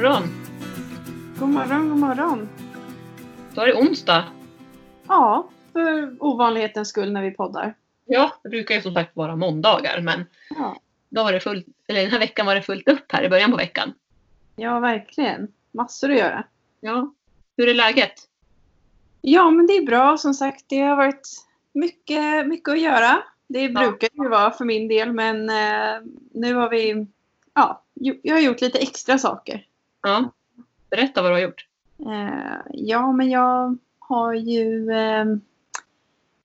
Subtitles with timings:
[0.00, 0.22] Morgon!
[1.38, 2.48] God morgon, god morgon.
[3.54, 4.24] Då är det onsdag.
[5.08, 7.74] Ja, för ovanlighetens skull när vi poddar.
[8.04, 12.02] Ja, det brukar ju som sagt vara måndagar men Ja, då var det fullt, eller
[12.02, 13.92] den här veckan var det fullt upp här i början på veckan.
[14.56, 15.48] ja verkligen.
[15.72, 16.44] Massor att göra.
[16.80, 17.14] Ja.
[17.56, 18.14] Hur är läget?
[19.20, 20.18] Ja, men det är bra.
[20.18, 21.28] Som sagt, det har varit
[21.72, 23.22] mycket, mycket att göra.
[23.46, 26.02] Det brukar ju vara för min del, men eh,
[26.34, 27.06] nu har vi...
[27.54, 27.82] Ja,
[28.22, 29.66] jag har gjort lite extra saker.
[30.02, 30.32] Ja.
[30.90, 31.66] Berätta vad du har gjort.
[31.98, 34.90] Eh, ja, men jag har ju...
[34.90, 35.26] Eh,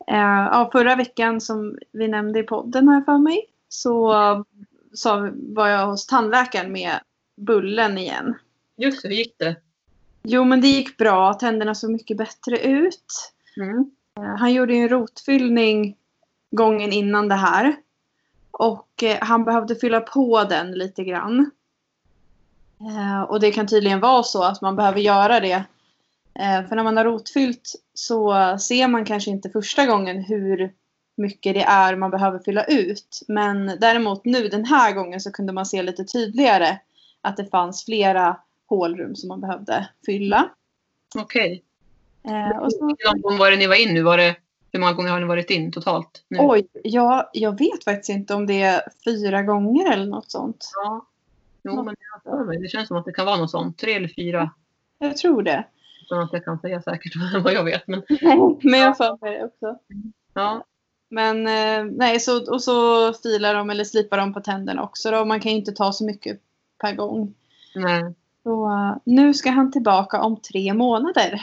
[0.07, 4.13] eh, ja, förra veckan som vi nämnde i podden här för mig så,
[4.93, 6.99] så var jag hos tandläkaren med
[7.35, 8.35] Bullen igen.
[8.75, 9.55] Just det, hur gick det?
[10.23, 11.33] Jo, men det gick bra.
[11.33, 13.33] Tänderna såg mycket bättre ut.
[13.57, 13.91] Mm.
[14.37, 15.97] Han gjorde ju en rotfyllning
[16.51, 17.75] gången innan det här.
[18.51, 21.51] Och han behövde fylla på den lite grann.
[22.79, 25.63] Eh, och det kan tydligen vara så att man behöver göra det.
[26.39, 30.73] Eh, för när man har rotfyllt så ser man kanske inte första gången hur
[31.17, 33.21] mycket det är man behöver fylla ut.
[33.27, 36.77] Men däremot nu den här gången så kunde man se lite tydligare
[37.21, 40.49] att det fanns flera hålrum som man behövde fylla.
[41.15, 41.63] Okej.
[42.23, 44.01] Eh, och så, Hur långt var det ni var in nu?
[44.01, 44.35] Var det,
[44.71, 46.23] hur många gånger har ni varit in totalt?
[46.27, 46.37] Nu?
[46.41, 50.71] Oj, jag, jag vet faktiskt inte om det är fyra gånger eller något sånt.
[50.83, 51.05] Ja.
[51.65, 52.57] Jo, men jag har för mig.
[52.59, 53.77] det känns som att det kan vara något sånt.
[53.77, 54.51] Tre eller fyra.
[54.99, 55.65] Jag tror det.
[56.03, 57.13] Utan att jag kan säga säkert
[57.43, 57.87] vad jag vet.
[57.87, 58.03] Men,
[58.61, 59.79] Men jag för mig det också.
[60.33, 60.65] ja.
[61.09, 65.25] Men eh, nej, så, och så filar de eller slipar de på tänderna också då.
[65.25, 66.39] Man kan ju inte ta så mycket
[66.81, 67.33] per gång.
[67.75, 68.13] Nej.
[68.43, 71.41] Så eh, nu ska han tillbaka om tre månader.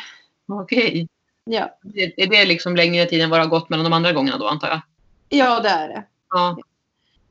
[0.49, 1.09] Okej.
[1.45, 1.79] Ja,
[2.17, 4.47] Är det liksom längre tid än vad det har gått mellan de andra gångerna då
[4.47, 4.81] antar jag?
[5.29, 6.05] ja det är det.
[6.31, 6.57] Ja.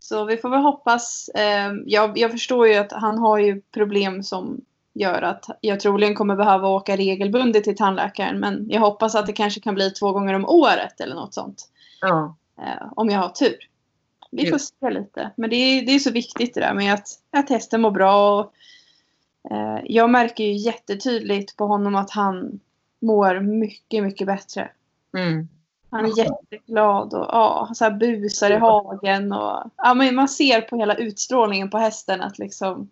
[0.03, 1.29] Så vi får väl hoppas.
[1.35, 4.61] Eh, jag, jag förstår ju att han har ju problem som
[4.93, 8.39] gör att jag troligen kommer behöva åka regelbundet till tandläkaren.
[8.39, 11.69] Men jag hoppas att det kanske kan bli två gånger om året eller något sånt.
[12.01, 12.35] Ja.
[12.61, 13.55] Eh, om jag har tur.
[14.31, 15.31] Vi får se lite.
[15.35, 18.39] Men det är, det är så viktigt det där med att, att hästen mår bra.
[18.39, 18.53] Och,
[19.51, 22.59] eh, jag märker ju jättetydligt på honom att han
[23.01, 24.71] mår mycket, mycket bättre.
[25.17, 25.47] Mm.
[25.91, 29.31] Han är jätteglad och ja, så här busar i hagen.
[29.31, 32.89] Och, ja, men man ser på hela utstrålningen på hästen att liksom,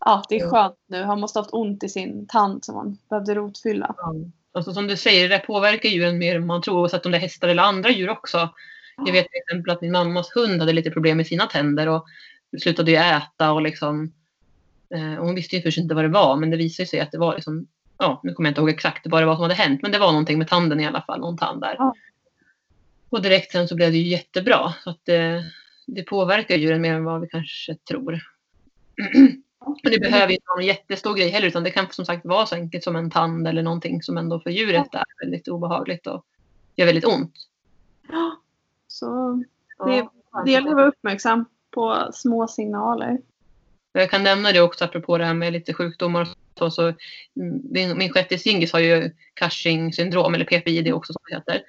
[0.00, 1.02] ja, det är skönt nu.
[1.02, 3.94] Han måste ha haft ont i sin tand som han behövde rotfylla.
[3.98, 4.14] Ja.
[4.52, 6.80] Alltså som du säger, det påverkar djuren mer än man tror.
[6.80, 8.48] Oavsett om det är hästar eller andra djur också.
[8.96, 12.06] Jag vet till exempel att min mammas hund hade lite problem med sina tänder och
[12.60, 14.12] slutade ju äta och liksom.
[14.90, 17.12] Eh, och hon visste ju först inte vad det var, men det visade sig att
[17.12, 17.66] det var liksom.
[17.98, 19.98] Ja, nu kommer jag inte ihåg exakt vad det var som hade hänt, men det
[19.98, 21.74] var någonting med tanden i alla fall, någon tand där.
[21.78, 21.94] Ja.
[23.10, 24.74] Och direkt sen så blev det ju jättebra.
[24.84, 25.44] Så att det,
[25.86, 28.20] det påverkar djuren mer än vad vi kanske tror.
[29.58, 32.46] Och det behöver inte vara en jättestor grej heller, utan det kan som sagt vara
[32.46, 36.24] så enkelt som en tand eller någonting som ändå för djuret är väldigt obehagligt och
[36.76, 37.34] gör väldigt ont.
[38.08, 38.40] Ja,
[38.88, 39.42] Så
[39.86, 40.08] det,
[40.44, 43.18] det gäller att vara uppmärksam på små signaler.
[44.00, 46.70] Jag kan nämna det också apropå det här med lite sjukdomar och så.
[46.70, 46.96] så mm,
[47.70, 51.62] min, min shettis Gingis har ju Cushing syndrom eller PPID också som det heter.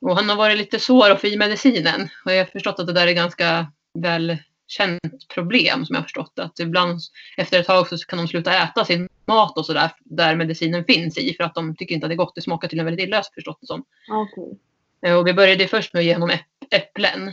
[0.00, 2.08] Och han har varit lite svår att få i medicinen.
[2.24, 6.38] Och jag har förstått att det där är ganska välkänt problem som jag har förstått.
[6.38, 7.00] Att ibland
[7.36, 11.18] efter ett tag så kan de sluta äta sin mat och sådär där medicinen finns
[11.18, 11.34] i.
[11.34, 12.34] För att de tycker inte att det är gott.
[12.34, 13.84] Det smakar tydligen väldigt illa förstått det som.
[14.10, 14.58] Okej.
[15.06, 17.32] Eh, Och vi började först med att ge honom äpp- äpplen.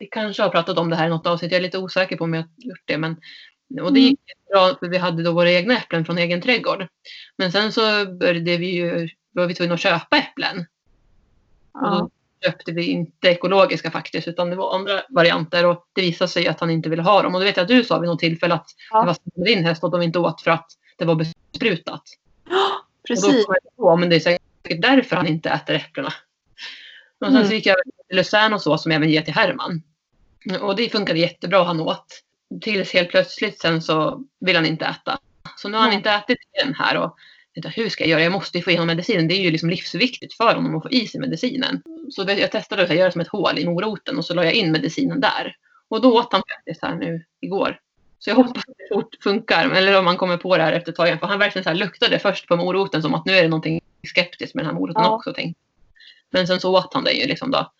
[0.00, 1.52] Vi kanske har pratat om det här i något avsnitt.
[1.52, 2.98] Jag är lite osäker på om jag har gjort det.
[2.98, 3.12] Men,
[3.82, 4.10] och det Mm.
[4.10, 4.20] gick
[4.52, 6.86] bra för vi hade då våra egna äpplen från egen trädgård.
[7.36, 10.58] Men sen så började vi ju, var vi tvungna att köpa äpplen.
[11.72, 11.90] Och Ja.
[11.90, 12.10] då
[12.48, 15.66] köpte vi inte ekologiska faktiskt utan det var andra varianter.
[15.66, 17.34] Och det visade sig att han inte ville ha dem.
[17.34, 19.00] Och det vet jag att du sa vid något tillfälle att Ja.
[19.00, 20.66] det var med din häst och de inte åt för att
[20.98, 22.02] det var besprutat.
[22.02, 23.46] Och då Precis.
[23.46, 26.12] kom jag på, men det är säkert därför han inte äter äpplena.
[27.20, 27.48] Och sen Mm.
[27.48, 27.76] så gick jag
[28.08, 29.82] till Lucerne och så som jag även ger till Herman.
[30.60, 32.22] Och det funkade jättebra, han åt.
[32.60, 35.18] Tills helt plötsligt sen så vill han inte äta.
[35.56, 37.16] Så nu har han inte ätit igen här och
[37.54, 38.22] hur ska jag göra?
[38.22, 39.28] Jag måste ju få i honom medicinen.
[39.28, 41.82] Det är ju liksom livsviktigt för honom att få i sig medicinen.
[42.10, 44.72] Så jag testade att göra som ett hål i moroten och så la jag in
[44.72, 45.56] medicinen där.
[45.88, 47.80] Och då åt han faktiskt här nu igår.
[48.18, 49.70] Så jag hoppas att det fort funkar.
[49.70, 51.18] Eller om man kommer på det här efter ett tag igen.
[51.18, 53.80] För han verkligen så luktade först på moroten som att nu är det någonting
[54.14, 55.10] skeptiskt med den här moroten Ja.
[55.10, 55.32] också.
[55.32, 55.60] Tänkte.
[56.30, 57.72] Men sen så åt han det ju liksom då.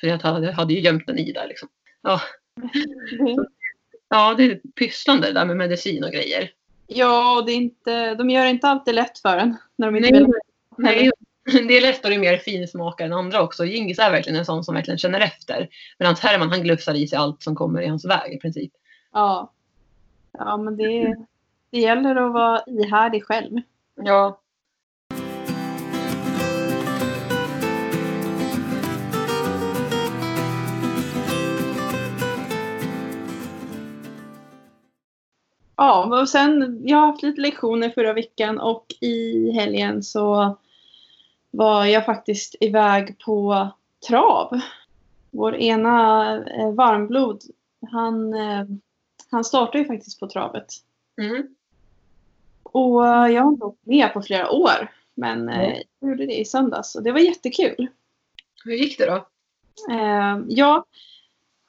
[0.00, 1.68] För jag hade, hade ju gömt den i där liksom.
[2.02, 2.20] Ja,
[4.08, 6.50] ja det är pysslande det där med medicin och grejer.
[6.86, 9.56] Ja, det är inte, de gör det inte alltid lätt för en.
[9.76, 10.32] När de inte Nej, vill.
[10.76, 11.10] nej,
[11.68, 13.64] det är lätt och det är mer finsmakare än andra också.
[13.64, 15.68] Gingis är verkligen en sån som verkligen känner efter.
[15.98, 18.72] Medan Herman han glufsar i sig allt som kommer i hans väg i princip.
[19.12, 19.52] Ja.
[20.32, 21.16] Ja, men det
[21.70, 23.60] det gäller att vara ihärdig själv.
[23.94, 24.40] Ja.
[35.80, 40.56] Ja, och sen, jag har haft lite lektioner förra veckan och i helgen så
[41.50, 43.68] var jag faktiskt iväg på
[44.08, 44.60] trav.
[45.30, 47.42] Vår ena eh, varmblod,
[47.90, 48.64] han, eh,
[49.30, 50.66] han startade ju faktiskt på travet.
[51.20, 51.54] Mm.
[52.62, 54.92] Och eh, jag har inte åkt med på flera år.
[55.14, 57.88] Men eh, jag gjorde det i söndags och det var jättekul.
[58.64, 59.26] Hur gick det då?
[59.94, 60.84] Eh, ja,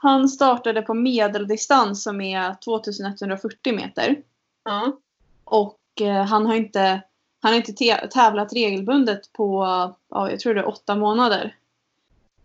[0.02, 4.22] han startade på medeldistans som är 2140 meter.
[4.64, 4.98] Ja.
[5.44, 7.02] Och eh, han har inte,
[7.42, 9.64] han har inte te- tävlat regelbundet på,
[10.10, 11.56] ja, jag tror det är åtta månader.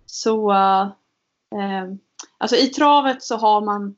[0.06, 1.95] Så, eh,
[2.39, 3.97] alltså i travet så har man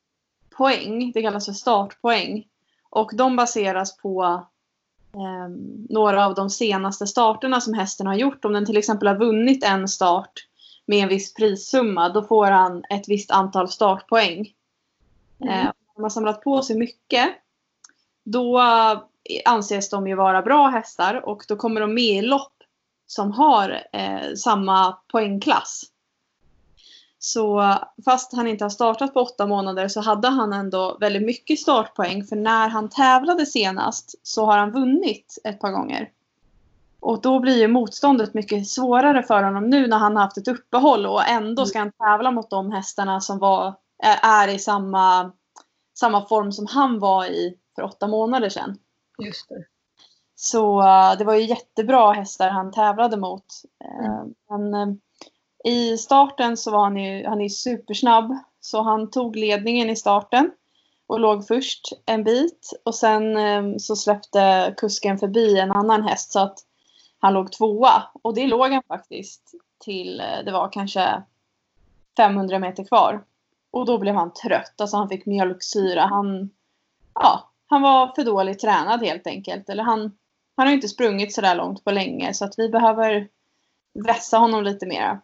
[0.56, 2.46] poäng, det kallas för startpoäng.
[2.90, 4.46] Och de baseras på
[5.14, 5.48] eh,
[5.88, 8.44] några av de senaste starterna som hästen har gjort.
[8.44, 10.32] Om den till exempel har vunnit en start
[10.86, 14.52] med en viss prissumma, då får han ett visst antal startpoäng.
[15.40, 15.52] Mm.
[15.52, 17.28] Eh, om man har samlat på sig mycket,
[18.24, 18.60] då
[19.44, 22.52] anses de ju vara bra hästar och då kommer de med i lopp
[23.06, 25.82] som har eh, samma poängklass.
[27.18, 27.74] Så
[28.04, 32.24] fast han inte har startat på åtta månader så hade han ändå väldigt mycket startpoäng
[32.24, 36.10] för när han tävlade senast så har han vunnit ett par gånger.
[37.06, 40.48] Och då blir ju motståndet mycket svårare för honom nu när han har haft ett
[40.48, 45.32] uppehåll och ändå ska han tävla mot de hästarna som var, är- är i samma,
[45.98, 48.78] samma form som han var i för åtta månader sedan.
[49.18, 49.64] Just det.
[50.34, 53.44] Så eh, det var ju jättebra hästar han tävlade mot.
[53.84, 54.94] Eh, Men eh,
[55.72, 58.38] i starten så var han ju, han är supersnabb.
[58.60, 60.50] Så han tog ledningen i starten
[61.06, 62.80] och låg först en bit.
[62.84, 66.58] Och sen eh, så släppte kusken förbi en annan häst så att
[67.18, 68.02] han låg tvåa.
[68.22, 69.54] Och det låg han faktiskt
[69.84, 71.22] till, eh, det var kanske
[72.16, 73.24] 500 meter kvar.
[73.70, 76.06] Och då blev han trött, alltså han fick mjölksyra.
[76.06, 76.50] Han,
[77.14, 79.68] ja, han var för dåligt tränad helt enkelt.
[79.68, 80.00] Eller han,
[80.56, 83.28] han har inte sprungit så där långt på länge så att vi behöver
[84.06, 85.20] vässa honom lite mer.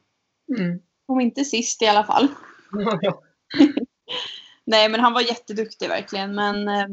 [0.58, 0.80] Mm.
[1.06, 2.28] Om inte sist i alla fall.
[4.64, 6.86] Nej men han var jätteduktig verkligen men eh,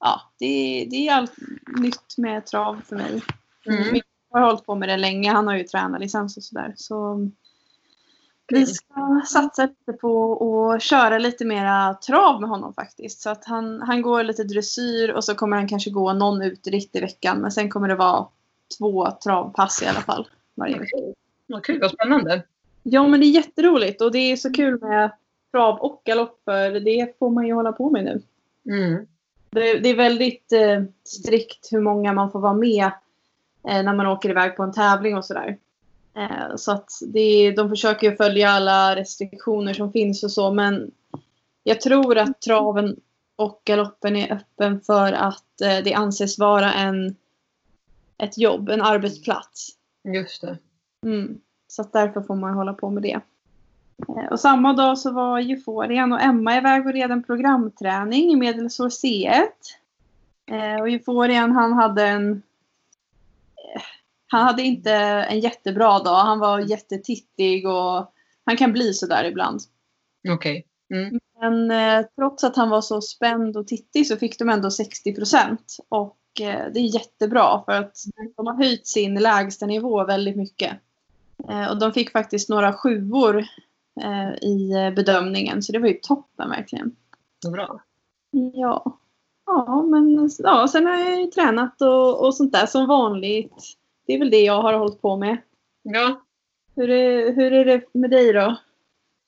[0.00, 1.34] ja, det, det är allt
[1.78, 3.22] nytt med trav för mig.
[3.66, 4.00] Mm.
[4.32, 5.32] Jag har hållit på med det länge.
[5.32, 6.74] Han har ju tränarlicens och sådär.
[6.76, 7.28] Så
[8.48, 13.20] vi ska satsa lite på att köra lite mera trav med honom faktiskt.
[13.20, 16.96] Så att han, han går lite dressyr och så kommer han kanske gå någon utritt
[16.96, 17.38] i veckan.
[17.38, 18.26] Men sen kommer det vara
[18.78, 20.96] två travpass i alla fall varje vecka.
[21.46, 22.42] Vad kul, vad spännande.
[22.82, 25.10] Ja men det är jätteroligt och det är så kul med
[25.52, 28.22] trav och galopp för det får man ju hålla på med nu.
[28.74, 29.06] Mm.
[29.50, 32.90] Det, det är väldigt eh, strikt hur många man får vara med
[33.62, 35.58] när man åker iväg på en tävling och sådär.
[36.16, 40.90] Eh, så att det, de försöker följa alla restriktioner som finns och så men
[41.62, 42.96] jag tror att traven
[43.36, 47.16] och galoppen är öppen för att eh, det anses vara en,
[48.18, 49.68] ett jobb, en arbetsplats.
[50.04, 50.58] Just det.
[51.06, 51.40] Mm.
[51.68, 53.20] Så att därför får man hålla på med det.
[54.08, 58.36] Eh, Och samma dag så var Euforian och Emma iväg och red en programträning i
[58.36, 59.46] medelsår C1.
[60.50, 62.42] Eh, Och Euforian han hade en...
[64.26, 64.92] Han hade inte
[65.28, 66.24] en jättebra dag.
[66.24, 68.12] Han var jättetittig och
[68.44, 69.60] han kan bli sådär ibland.
[70.28, 70.66] Okej.
[70.94, 71.20] Mm.
[71.40, 75.14] Men eh, trots att han var så spänd och tittig så fick de ändå 60
[75.14, 75.76] procent.
[75.88, 77.96] Och eh, det är jättebra för att
[78.36, 80.76] de har höjt sin lägstanivå väldigt mycket.
[81.48, 83.44] Eh, och de fick faktiskt några sjuor
[84.42, 86.96] i bedömningen så det var ju toppen verkligen.
[87.52, 87.80] Bra.
[88.54, 88.99] Ja.
[89.66, 93.54] Ja, men ja, sen har jag ju tränat och, och sånt där som vanligt.
[94.06, 95.36] Det är väl det jag har hållit på med.
[95.82, 96.20] Ja,
[96.76, 98.56] Hur är, hur är det med dig då?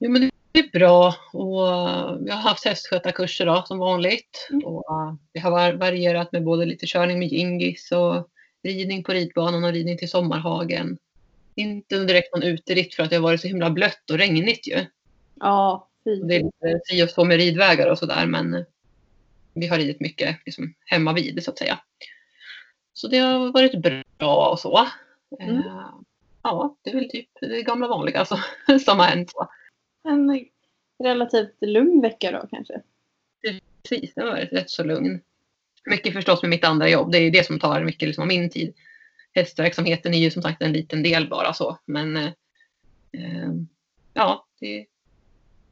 [0.00, 1.14] jo, men det är bra.
[1.33, 4.49] Och eh, jag har haft hästskötarkurser då, som vanligt.
[4.50, 4.64] Mm.
[4.64, 8.29] Och eh, det har var- varierat med både lite körning med Gingis och
[8.62, 10.99] ridning på ridbanan och ridning till sommarhagen.
[11.55, 14.79] Inte direkt någon uteritt för att det har varit så himla blött och regnigt ju.
[15.41, 16.17] Ja, fy.
[16.23, 18.62] Det är lite si och så med ridvägar och sådär men eh,
[19.54, 21.78] vi har ridit mycket liksom, hemma vid så att säga.
[22.92, 23.82] Så det har varit
[24.18, 24.88] bra och så.
[25.40, 25.56] Mm.
[25.56, 25.90] Eh,
[26.42, 28.38] Ja, det är väl typ det gamla vanliga alltså,
[28.85, 29.30] som har hänt.
[29.30, 29.49] Så.
[30.04, 30.47] En
[31.04, 32.82] relativt lugn vecka då kanske?
[33.88, 35.21] Precis, det var rätt så lugn.
[35.85, 37.12] Mycket förstås med mitt andra jobb.
[37.12, 38.75] Det är ju det som tar mycket liksom, av min tid.
[39.35, 41.78] Hästverksamheten är ju som sagt en liten del bara så.
[41.85, 42.32] Men eh,
[43.12, 43.50] eh,
[44.14, 44.87] ja, det,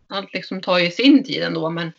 [0.08, 1.70] allt liksom tar ju sin tid ändå.
[1.70, 1.92] Men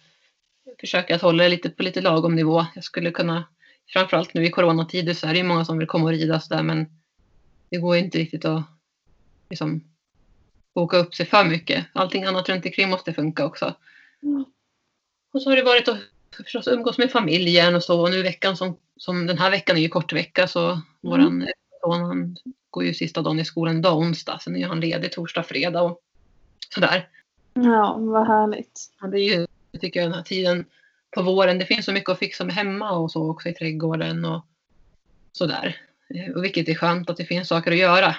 [0.80, 2.66] försöker att hålla det lite på lite lagom nivå.
[2.76, 3.48] Jag skulle kunna,
[3.94, 6.54] framförallt nu i coronatider så är det ju många som vill komma och rida så
[6.54, 6.86] där men
[7.70, 8.64] det går inte riktigt att
[9.50, 9.84] liksom
[10.74, 11.86] åka upp sig för mycket.
[11.94, 13.76] Allting annat runt omkring måste funka också.
[14.24, 14.46] Mm.
[15.34, 16.00] Och så har det varit att
[16.38, 18.02] förstås umgås med familjen och så.
[18.02, 20.82] Och nu veckan som, som den här veckan är ju kort vecka så mm.
[21.02, 21.48] våran
[21.82, 22.38] son han
[22.70, 24.40] går ju sista dagen i skolan idag onsdag.
[24.42, 26.00] Sen är han ledig torsdag, fredag och
[26.74, 27.10] sådär.
[27.54, 28.80] Ja, vad härligt.
[29.12, 30.66] Det är ju, jag tycker den här tiden
[31.12, 34.26] på våren, det finns så mycket att fixa med hemma och så också i trädgården
[34.26, 34.46] och
[35.32, 35.78] sådär.
[36.16, 38.16] Eh, och vilket är skönt att det finns saker att göra.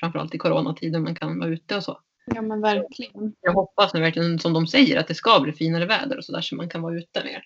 [0.00, 2.00] Framförallt i coronatiden man kan vara ute och så.
[2.34, 3.34] Ja men verkligen.
[3.40, 6.40] Jag hoppas nu verkligen som de säger att det ska bli finare väder och sådär
[6.40, 7.44] så man kan vara ute mer.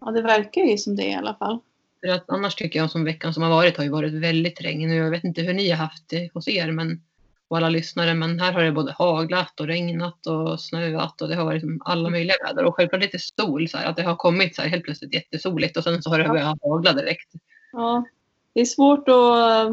[0.00, 1.58] Ja det verkar ju som det i alla fall.
[2.00, 4.90] För att annars tycker jag som veckan som har varit har ju varit väldigt regn.
[4.90, 7.02] Jag vet inte hur ni har haft det hos er men,
[7.50, 11.34] och alla lyssnare men här har det både haglat och regnat och snöat och det
[11.34, 14.56] har varit alla möjliga väder och självklart lite sol så här, att det har kommit
[14.56, 17.32] så här helt plötsligt jättesoligt och sen så har det börjat hagla direkt.
[17.72, 18.04] Ja,
[18.52, 19.72] det är svårt att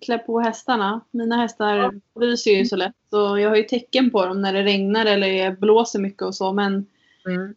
[0.00, 1.00] klä på hästarna.
[1.10, 4.62] Mina hästar fryser ju så lätt och jag har ju tecken på dem när det
[4.62, 6.86] regnar eller blåser mycket och så men
[7.26, 7.54] Mm.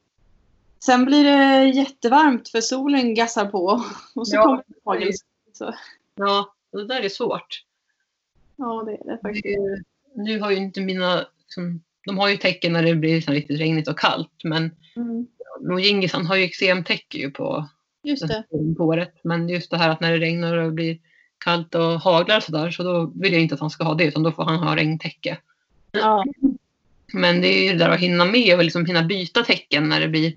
[0.86, 3.84] sen blir det jättevarmt för solen gassar på
[4.16, 5.12] och så Ja, kommer det hagel.
[6.16, 7.64] Ja, det där är svårt.
[8.66, 9.86] Ja det är det faktiskt.
[10.16, 13.60] Nu har ju inte mina, liksom, de har ju tecken när det blir så riktigt
[13.60, 15.28] regnigt och kallt men Mm,
[15.72, 17.70] och Djingis han har ju eksemtäcke ju på,
[18.04, 18.44] just det.
[18.78, 19.14] på året.
[19.24, 21.00] Men just det här att när det regnar och blir
[21.38, 24.24] kallt och haglar sådär så då vill jag inte att han ska ha det utan
[24.24, 25.38] då får han ha regntäcke.
[25.92, 26.26] Ja,
[27.14, 30.00] Men det är ju det där att hinna med och liksom hinna byta tecken när
[30.00, 30.34] det blir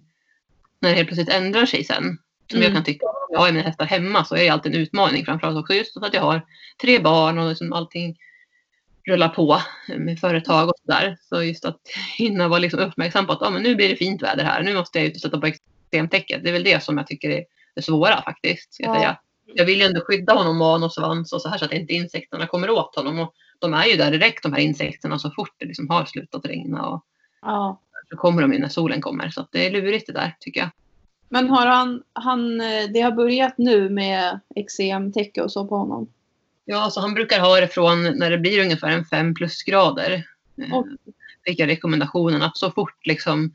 [0.81, 2.19] när det helt plötsligt ändrar sig sen.
[2.51, 2.75] Som jag Mm.
[2.75, 5.59] kan tycka, om jag har mina hästar hemma så är det alltid en utmaning framförallt
[5.59, 6.43] också just för att jag har
[6.83, 8.17] tre barn och liksom allting
[9.07, 9.61] rullar på
[9.97, 11.17] med företag och sådär.
[11.21, 11.81] Så just att
[12.19, 14.75] hinna vara liksom uppmärksam på att ah, men nu blir det fint väder här, nu
[14.75, 16.43] måste jag ut och sätta på extremtäcket.
[16.43, 18.77] Det är väl det som jag tycker är det svåra faktiskt.
[18.79, 18.99] Jag, Ja.
[18.99, 19.19] säga.
[19.55, 21.95] jag vill ju ändå skydda honom och och svans och så här så att inte
[21.95, 23.19] insekterna kommer åt honom.
[23.19, 26.47] Och de är ju där direkt de här insekterna så fort det liksom har slutat
[26.47, 26.87] regna.
[26.87, 27.05] Och
[27.43, 27.81] ja.
[28.11, 29.31] så kommer de ju när solen kommer.
[29.31, 30.71] Så det är lurigt det där tycker jag.
[31.29, 36.09] Men har han, han, eh, det har börjat nu med eksemtäcke och så på honom?
[36.65, 40.27] Ja, så han brukar ha det från när det blir ungefär en 5 plusgrader.
[40.63, 40.97] Eh, Oj.
[41.45, 43.53] Fick jag rekommendationen att så fort liksom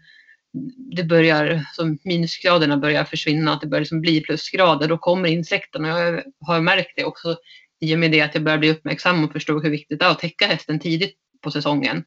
[0.75, 5.88] det börjar, som minusgraderna börjar försvinna, att det börjar liksom bli plusgrader, då kommer insekterna.
[5.88, 7.38] Jag har märkt det också
[7.80, 10.10] i och med det att jag börjar bli uppmärksam och förstå hur viktigt det är
[10.10, 12.03] att täcka hästen tidigt på säsongen.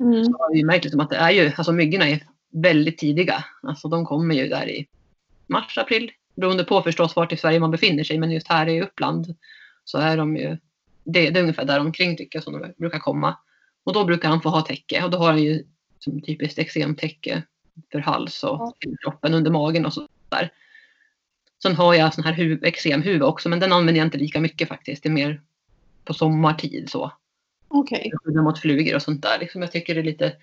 [0.00, 0.24] Mm.
[0.24, 2.20] Så har ju märkt liksom att det är ju, alltså myggorna är
[2.52, 3.44] väldigt tidiga.
[3.62, 4.86] Alltså de kommer ju där i
[5.52, 6.10] mars, april.
[6.34, 9.34] Beroende på förstås vart i Sverige man befinner sig, men just här i Uppland
[9.84, 10.56] så är de ju,
[11.04, 13.36] det, det är ungefär där omkring tycker jag som de brukar komma.
[13.84, 15.64] Och då brukar han få ha täcke och då har han ju
[15.98, 17.42] som typiskt eksemtäcke
[17.92, 18.96] för hals och Ja.
[19.02, 20.52] kroppen under magen och så där.
[21.62, 24.68] Sen har jag sån här hu- eksemhuvud också, men den använder jag inte lika mycket
[24.68, 25.02] faktiskt.
[25.02, 25.42] Det är mer
[26.04, 27.12] på sommartid så
[27.68, 28.12] Okej.
[28.24, 29.38] skydda mot flugor och sånt där.
[29.40, 30.36] Liksom jag tycker det är lite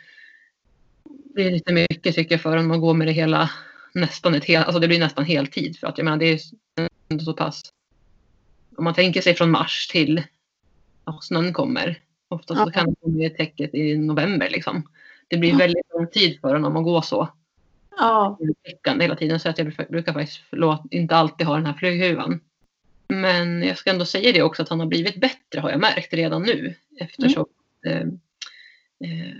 [1.35, 3.49] det är lite mycket tycker jag för om man går med det hela
[3.93, 6.39] nästan ett helt, alltså det blir nästan heltid för att jag menar det är
[7.09, 7.61] ändå så pass
[8.77, 10.23] om man tänker sig från mars till
[11.05, 11.99] ja, snön kommer.
[12.27, 12.71] Ofta så Ja.
[12.71, 14.83] kan det komma i täcket i november liksom.
[15.27, 15.57] Det blir Ja.
[15.57, 17.29] väldigt lång tid för en om man går så
[17.97, 18.37] Ja.
[18.63, 22.41] täckande hela tiden så att jag brukar faktiskt förlåt, inte alltid ha den här flyghuvan.
[23.07, 26.13] Men jag ska ändå säga det också att han har blivit bättre har jag märkt
[26.13, 26.75] redan nu.
[26.99, 27.45] Eftersom
[27.85, 28.01] eh,
[29.03, 29.35] eh,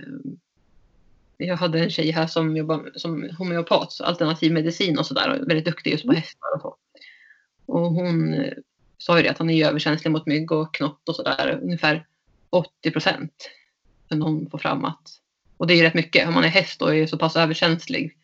[1.46, 5.30] jag hade en tjej här som jobbar som homeopat, så alternativ medicin och sådär.
[5.30, 6.76] Och väldigt duktig just på hästar och så.
[7.66, 8.52] Och hon eh,
[8.98, 11.60] sa ju det att han är ju överkänslig mot mygg och knott och sådär.
[11.62, 12.06] Ungefär
[12.50, 13.50] 80 procent.
[14.08, 15.20] Men hon får fram att
[15.56, 16.28] och det är ju rätt mycket.
[16.28, 18.16] Om man är häst och är så pass överkänslig.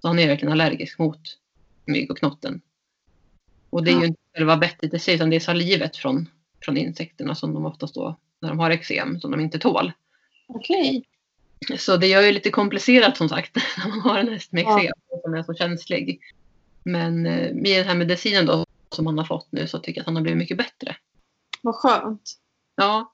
[0.00, 1.20] Så han är verkligen allergisk mot
[1.84, 2.60] mygg och knotten.
[3.70, 4.00] Och det är Ja.
[4.00, 6.28] ju inte själva bettet i sig utan det är salivet från,
[6.64, 9.92] från insekterna som de oftast då, när de har eksem, som de inte tål.
[10.48, 11.04] Okej.
[11.78, 14.82] Så det gör ju lite komplicerat som sagt när man har en häst med Ja.
[14.82, 16.20] eksem som är så känslig.
[16.82, 20.02] Men eh, med den här medicinen då som han har fått nu så tycker jag
[20.02, 20.96] att han har blivit mycket bättre.
[21.62, 22.32] Vad skönt.
[22.76, 23.12] Ja,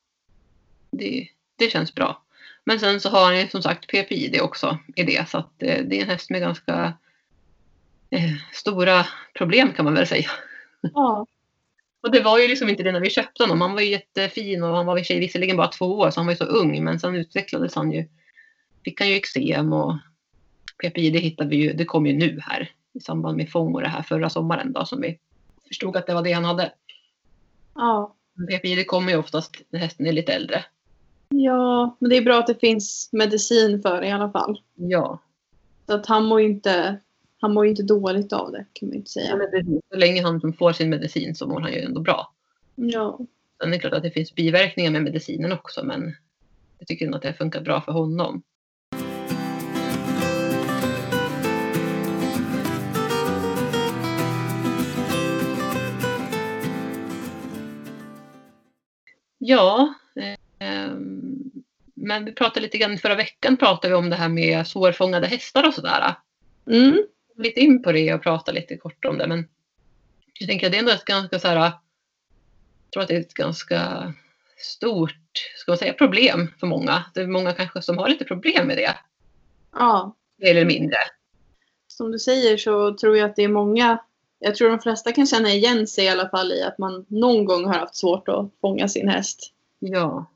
[0.91, 2.23] det, det känns bra.
[2.65, 5.85] Men sen så har han ju som sagt PPID också i det så att eh,
[5.85, 6.93] det är en häst med ganska
[8.11, 10.31] eh, stora problem kan man väl säga.
[10.81, 11.27] Ja.
[12.01, 13.61] Och det var ju liksom inte det när vi köpte honom.
[13.61, 16.37] Han var ju jättefin och han var visserligen bara två år så han var ju
[16.37, 18.09] så ung men sen utvecklades han ju.
[18.85, 19.95] Fick han ju eksem och
[20.83, 23.89] PPID hittade vi ju, det kom ju nu här i samband med fång och det
[23.89, 25.19] här förra sommaren då som vi
[25.69, 26.73] förstod att det var det han hade.
[27.75, 28.15] Ja.
[28.51, 30.65] PPID kommer ju oftast när hästen är lite äldre.
[31.29, 34.61] Ja, men det är bra att det finns medicin för det i alla fall.
[34.75, 35.19] Ja,
[35.87, 36.99] Så att han mår ju inte,
[37.41, 39.37] han mår inte dåligt av det kan man ju inte Ja, säga.
[39.37, 39.81] men precis.
[39.93, 42.33] Så länge han får sin medicin så mår han ju ändå bra.
[42.75, 43.19] Ja.
[43.61, 46.15] Sen är det klart att det finns biverkningar med medicinen också men
[46.79, 48.43] jag tycker ändå att det har funkat bra för honom.
[59.45, 59.95] Ja,
[60.59, 60.91] eh,
[61.95, 65.67] men vi pratade lite grann förra veckan pratade vi om det här med svårfångade hästar
[65.67, 66.15] och sådär.
[66.67, 67.03] Mm.
[67.37, 69.49] Lite in på det och prata lite kort om det men
[70.39, 71.73] jag tänker att det är ändå ett ganska så här, jag
[72.93, 74.13] tror att det är ett ganska
[74.57, 77.05] stort, ska man säga, problem för många.
[77.15, 78.97] Det är många kanske som har lite problem med det,
[79.73, 80.17] ja.
[80.37, 80.97] mer eller mindre.
[81.87, 83.99] Som du säger så tror jag att det är många,
[84.43, 87.45] jag tror de flesta kan känna igen sig i alla fall i att man någon
[87.45, 89.53] gång har haft svårt att fånga sin häst.
[89.79, 90.27] Ja,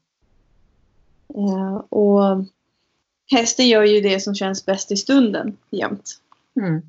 [1.29, 2.45] Eh, och
[3.31, 6.21] hästen gör ju det som känns bäst i stunden jämt.
[6.61, 6.83] mm.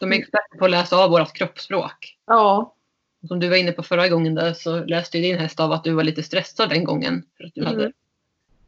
[0.00, 2.18] De är experter på att läsa av vårt kroppsspråk.
[2.26, 2.74] Ja,
[3.28, 5.84] Som du var inne på förra gången där så läste ju din häst av att
[5.84, 7.72] du var lite stressad den gången för att du Mm.
[7.72, 7.92] hade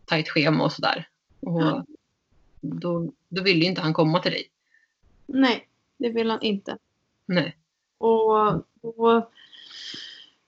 [0.05, 1.09] tajt schema och sådär.
[1.41, 1.85] Och Ja.
[2.61, 4.50] då, då ville ju inte han komma till dig.
[5.27, 6.79] nej, det vill han inte.
[7.28, 7.56] Nej.
[7.99, 8.49] Och,
[8.82, 9.30] och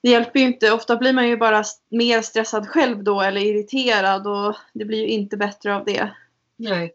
[0.03, 0.71] det hjälper ju inte.
[0.71, 5.07] Ofta blir man ju bara mer stressad själv då eller irriterad och det blir ju
[5.07, 6.11] inte bättre av det.
[6.57, 6.93] Nej.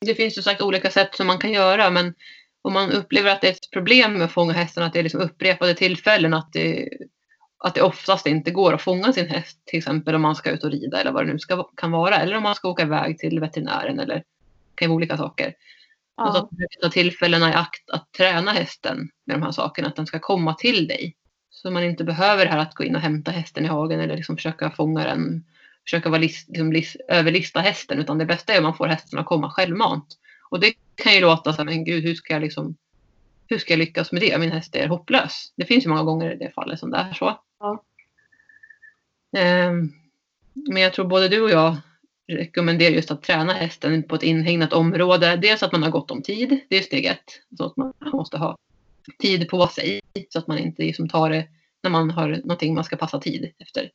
[0.00, 2.14] Det finns ju sagt olika sätt som man kan göra men
[2.62, 5.02] om man upplever att det är ett problem med att fånga hästen, att det är
[5.02, 6.88] liksom upprepade tillfällen, att det,
[7.58, 10.64] att det oftast inte går att fånga sin häst, till exempel om man ska ut
[10.64, 13.18] och rida eller vad det nu ska, kan vara, eller om man ska åka iväg
[13.18, 14.22] till veterinären eller
[14.74, 15.54] kan vara olika saker.
[16.16, 19.96] Ja, att du tar tillfällena i akt att träna hästen med de här sakerna, att
[19.96, 21.16] den ska komma till dig.
[21.50, 24.16] Så man inte behöver det här att gå in och hämta hästen i hagen eller
[24.16, 25.44] liksom försöka fånga den,
[25.84, 29.18] försöka vara list, liksom list, överlista hästen, utan det bästa är om man får hästen
[29.18, 30.06] att komma självmant.
[30.50, 32.76] Och det kan ju låta så här, men gud, hur ska jag liksom,
[33.48, 34.38] hur ska jag lyckas med det?
[34.38, 35.52] Min häst är hopplös.
[35.56, 37.40] Det finns ju många gånger i det fallet som det är så.
[37.60, 37.82] Ja.
[39.36, 39.92] Ehm,
[40.52, 41.76] men jag tror både du och jag
[42.28, 45.36] rekommenderar just att träna hästen på ett inhägnat område.
[45.36, 47.40] Dels att man har gott om tid, det är steg ett.
[47.58, 48.56] Så att man måste ha
[49.18, 51.48] tid på sig så att man inte liksom tar det
[51.82, 53.90] när man har någonting man ska passa tid efter.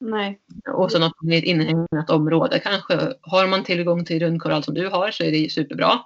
[0.00, 0.38] nej.
[0.74, 2.58] Och sen att man är i ett inhägnat område.
[2.58, 6.00] Kanske har man tillgång till rundkorall som du har så är det superbra.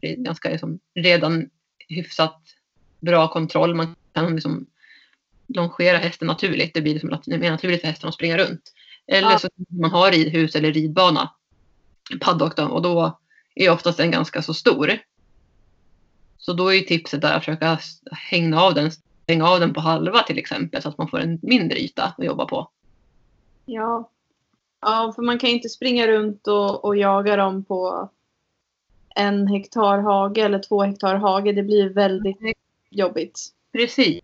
[0.00, 1.50] Det är ganska liksom redan
[1.88, 2.40] hyfsat
[3.00, 3.74] bra kontroll.
[3.74, 4.66] Man kan liksom
[5.46, 6.74] longera hästen naturligt.
[6.74, 8.72] Det blir liksom mer naturligt för hästen att springa runt.
[9.12, 9.38] Eller Ja.
[9.38, 11.30] så kan man ha ridhus eller ridbana.
[12.20, 13.18] Paddock då, och då
[13.54, 14.98] är oftast den ganska så stor.
[16.38, 17.78] Så då är ju tipset där att försöka
[18.30, 18.90] hänga av den,
[19.22, 22.24] stänga av den på halva till exempel så att man får en mindre yta att
[22.24, 22.70] jobba på.
[23.64, 24.10] Ja.
[24.80, 28.08] Ja, för man kan ju inte springa runt och, och jaga dem på
[29.14, 31.52] en hektar hage eller två hektar hage.
[31.52, 32.36] Det blir väldigt
[32.90, 33.40] jobbigt.
[33.72, 34.20] Precis.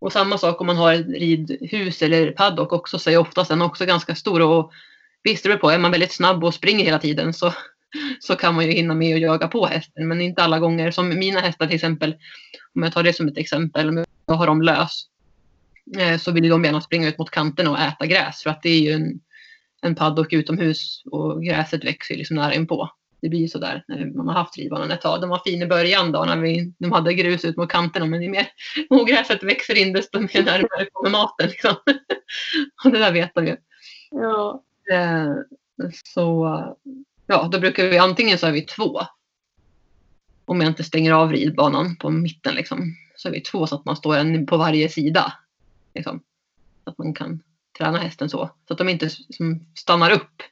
[0.00, 3.62] Och samma sak om man har ett ridhus eller paddock också så är oftast den
[3.62, 4.42] också ganska stor.
[4.42, 4.72] Och
[5.22, 7.54] visst det på, är man väldigt snabb och springer hela tiden så,
[8.20, 10.08] så kan man ju hinna med att jaga på hästen.
[10.08, 10.90] Men inte alla gånger.
[10.90, 12.16] Som mina hästar till exempel,
[12.74, 15.06] om jag tar det som ett exempel, om jag har dem lös.
[15.98, 18.70] Eh, så vill de gärna springa ut mot kanten och äta gräs för att det
[18.70, 19.20] är ju en,
[19.82, 22.90] en paddock utomhus och gräset växer ju liksom nära inpå.
[23.20, 25.20] Det blir ju sådär när man har haft ridbanan ett tag.
[25.20, 28.22] De var fin i början då när vi, de hade grus ut mot kanterna men
[28.22, 28.48] ju mer
[28.90, 31.48] ogräset växer in desto mer närmare kommer maten.
[31.48, 31.74] Liksom.
[32.84, 33.56] och det där vet de ju.
[34.10, 34.62] Ja.
[34.92, 35.34] Eh,
[36.04, 36.76] Så
[37.26, 39.00] ja, då brukar vi antingen så är vi två.
[40.44, 42.94] Om jag inte stänger av ridbanan på mitten liksom.
[43.16, 45.32] Så är vi två så att man står en på varje sida.
[45.94, 46.22] Liksom.
[46.84, 47.42] Så att man kan
[47.78, 48.50] träna hästen så.
[48.66, 49.10] Så att de inte
[49.74, 50.42] stannar upp.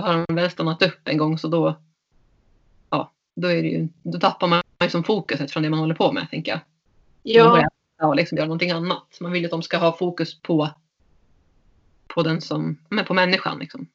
[0.00, 1.80] Har de väl stannat upp en gång så då.
[2.90, 6.12] Ja, då, är det ju, då tappar man liksom fokuset från det man håller på
[6.12, 6.58] med tänker jag.
[6.58, 6.64] Man
[7.22, 9.18] Ja, börjar äta och liksom göra någonting annat.
[9.20, 10.70] Man vill ju att de ska ha fokus på,
[12.06, 13.86] på den som, men på människan liksom.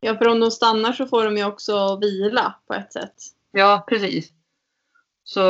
[0.00, 3.14] ja, för om de stannar så får de ju också vila på ett sätt.
[3.52, 4.32] Ja, precis.
[5.24, 5.40] Så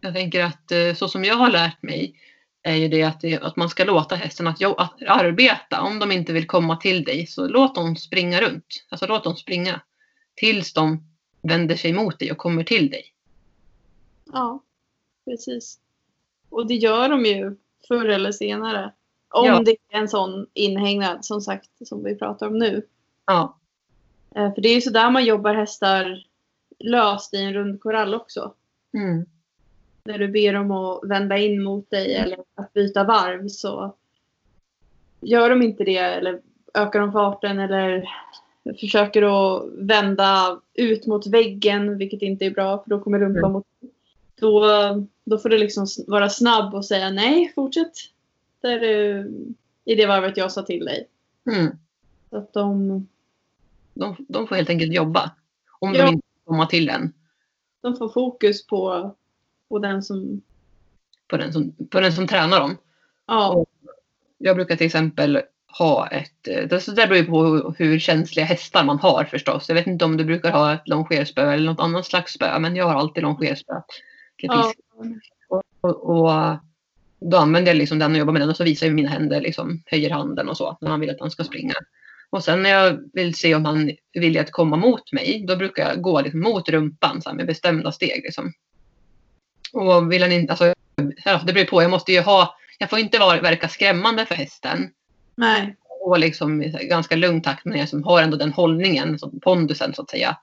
[0.00, 2.20] jag tänker att eh, så som jag har lärt mig
[2.64, 5.80] är ju det att, det, att man ska låta hästen att, att arbeta.
[5.82, 8.84] Om de inte vill komma till dig så låt dem springa runt.
[8.88, 9.80] Alltså låt dem springa
[10.34, 11.04] tills de
[11.42, 13.04] vänder sig mot dig och kommer till dig.
[14.32, 14.62] Ja,
[15.24, 15.78] precis.
[16.48, 17.56] Och det gör de ju
[17.88, 18.92] förr eller senare.
[19.28, 19.62] Om Ja.
[19.62, 22.86] det är en sån inhägnad som sagt som vi pratar om nu.
[23.26, 23.58] Ja,
[24.36, 26.24] Eh, För det är ju sådär man jobbar hästar
[26.78, 28.54] löst i en rund korall också.
[28.94, 29.26] mm.
[30.04, 33.94] När du ber dem att vända in mot dig eller att byta varv så
[35.20, 36.40] gör de inte det eller
[36.74, 38.08] ökar de farten eller
[38.80, 43.52] försöker att vända ut mot väggen, vilket inte är bra för då kommer rumpan Mm.
[43.52, 43.64] mot
[44.40, 44.62] då,
[45.24, 47.92] då får du liksom vara snabb och säga nej, fortsätt
[48.60, 49.30] där du,
[49.84, 51.06] i det varvet jag sa till dig.
[51.52, 51.76] Mm.
[52.30, 52.88] Så att de,
[53.94, 55.30] De, de får helt enkelt jobba.
[55.78, 56.06] Om Ja.
[56.06, 57.12] de inte kommer till en.
[57.80, 59.14] de får fokus på,
[59.74, 60.42] på den som...
[61.28, 62.76] På den som, på den som tränar dem.
[63.26, 63.66] Ja,
[64.38, 65.42] Jag brukar till exempel
[65.78, 69.68] ha ett, eh, det, beror ju på hur, känsliga hästar man har förstås.
[69.68, 72.76] Jag vet inte om du brukar ha ett longerspö eller något annat slags spö, men
[72.76, 73.74] jag har alltid longerspö.
[74.36, 74.78] ja, pisk.
[75.80, 76.56] Och, och
[77.20, 79.40] då använder jag liksom den och jobbar med den och så visar jag mina händer,
[79.40, 81.74] liksom, höjer handen och så när man vill att han ska springa.
[82.30, 85.88] Och sen när jag vill se om han vill att komma mot mig, då brukar
[85.88, 88.22] jag gå liksom mot rumpan så här, med bestämda steg.
[88.24, 88.52] Liksom.
[89.74, 90.74] Och vill han inte, alltså,
[91.46, 94.90] det beror på, jag måste ju ha, jag får inte vara, verka skrämmande för hästen
[95.34, 99.94] nej, och liksom ganska lugn takt men jag som har ändå den hållningen, så, pondusen
[99.94, 100.36] så att säga.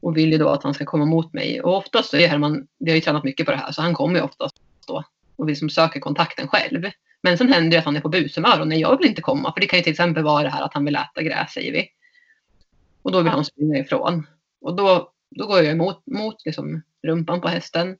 [0.00, 1.60] Och vill ju då att han ska komma mot mig.
[1.60, 3.94] Och oftast så är Herman, vi har ju tränat mycket på det här, så han
[3.94, 5.04] kommer ju oftast då
[5.36, 6.90] och liksom söker kontakten själv.
[7.22, 9.52] Men sen händer det att han är på bushumör och nej, jag vill inte komma.
[9.52, 11.72] För det kan ju till exempel vara det här att han vill äta gräs, säger
[11.72, 11.88] vi.
[13.02, 14.26] Och då vill han springa ifrån.
[14.60, 17.96] Och då, då går jag emot mot liksom rumpan på hästen.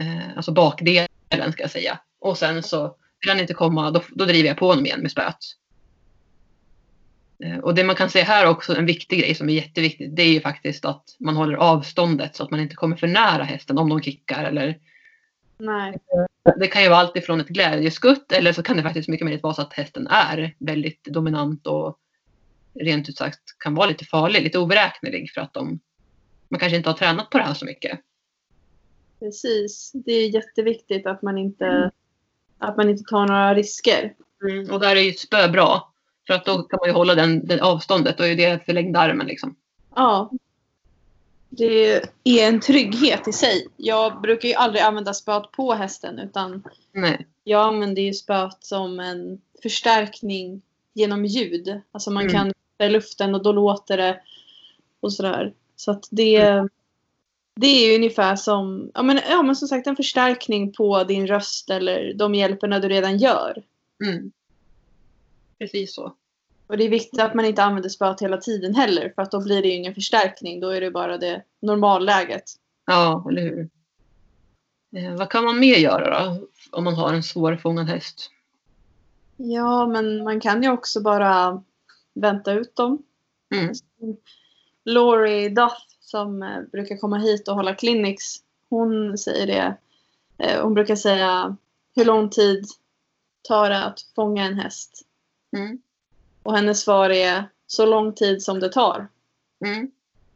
[0.00, 1.08] Eh, alltså bakdelen
[1.52, 1.98] ska jag säga.
[2.20, 5.10] Och sen så vill han inte komma, då, då driver jag på honom igen med
[5.10, 5.36] spöet.
[7.44, 10.22] Eh, Och det man kan säga här också, en viktig grej som är jätteviktigt, det
[10.22, 13.78] är ju faktiskt att man håller avståndet så att man inte kommer för nära hästen
[13.78, 14.44] om de kickar.
[14.44, 14.78] Eller,
[15.58, 15.98] nej.
[16.56, 19.42] det kan ju vara allt ifrån ett glädjeskutt eller så kan det faktiskt mycket möjligt
[19.42, 21.98] vara så att hästen är väldigt dominant och
[22.80, 25.80] rent ut sagt kan vara lite farlig, lite oberäknelig för att de,
[26.48, 28.00] man kanske inte har tränat på det här så mycket.
[29.20, 29.90] Precis.
[29.94, 31.90] Det är jätteviktigt att man inte,
[32.58, 34.14] att man inte tar några risker.
[34.42, 35.92] Mm, och där är ju spö bra.
[36.26, 39.26] För att då kan man ju hålla den, det avståndet och är det förlängda armen
[39.26, 39.56] liksom.
[39.94, 40.30] Ja.
[41.48, 43.66] Det är en trygghet i sig.
[43.76, 47.26] Jag brukar ju aldrig använda spöet på hästen utan Nej.
[47.44, 51.80] jag använder ju spöet som en förstärkning genom ljud.
[51.92, 52.32] Alltså man Mm.
[52.32, 52.52] kan
[52.86, 54.20] i luften och då låter det
[55.00, 55.54] och sådär.
[55.76, 56.68] Så att det,
[57.60, 61.26] det är ju ungefär som, ja men, ja men som sagt en förstärkning på din
[61.26, 63.62] röst eller de hjälperna du redan gör.
[64.04, 64.32] Mm.
[65.58, 66.14] Precis så.
[66.66, 69.40] Och det är viktigt att man inte använder spöet hela tiden heller för att då
[69.40, 70.60] blir det ju ingen förstärkning.
[70.60, 72.44] Då är det bara det normalläget.
[72.86, 73.68] Ja, eller hur.
[74.96, 76.46] Eh, vad kan man mer göra då?
[76.72, 78.30] Om man har en svårfångad häst?
[79.36, 81.62] Ja, men man kan ju också bara
[82.14, 83.02] vänta ut dem.
[83.54, 83.74] Mm.
[84.84, 88.36] Laurie Duff som eh, brukar komma hit och hålla clinics.
[88.70, 89.76] Hon säger det.
[90.38, 91.56] Eh, hon brukar säga
[91.96, 92.64] hur lång tid
[93.48, 95.02] tar det att fånga en häst?
[95.56, 95.78] Mm.
[96.42, 99.08] Och hennes svar är så lång tid som det tar.
[99.64, 99.90] Mm.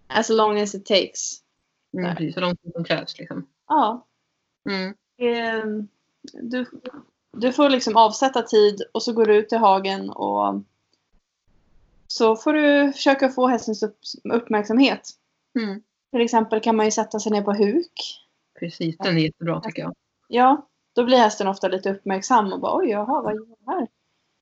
[0.06, 1.40] As long as it takes.
[1.94, 3.46] Mm, så långt som krävs liksom.
[3.68, 4.06] Ja,
[4.64, 4.94] Mm.
[5.18, 5.64] eh,
[6.42, 6.66] du,
[7.32, 10.62] du får liksom avsätta tid och så går du ut i hagen och
[12.06, 15.10] så får du försöka få hästens upp, uppmärksamhet.
[15.58, 15.82] Mm.
[16.12, 17.92] Till exempel kan man ju sätta sig ner på huk.
[18.60, 19.94] Precis, den är jättebra tycker jag.
[20.28, 23.88] Ja, då blir hästen ofta lite uppmärksam och bara oj, jaha, vad gör jag här?